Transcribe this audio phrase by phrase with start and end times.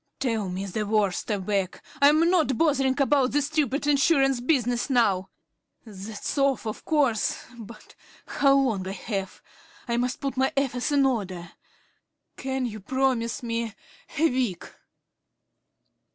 [0.19, 1.79] "Tell me the worst," I begged.
[2.01, 5.29] "I'm not bothering about this stupid insurance business now.
[5.85, 7.45] That's off, of course.
[7.59, 7.93] But
[8.25, 9.41] how long have
[9.87, 9.93] I?
[9.93, 11.51] I must put my affairs in order.
[12.35, 13.75] Can you promise me
[14.17, 14.63] a week?"